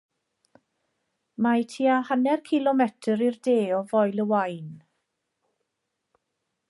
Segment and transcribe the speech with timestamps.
[1.47, 4.73] Mae tua hanner cilometr i'r de o Foel y Waun.